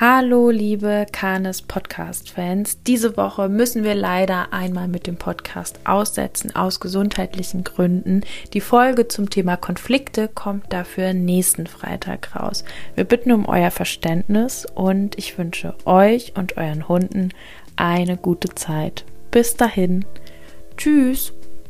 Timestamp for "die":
8.52-8.60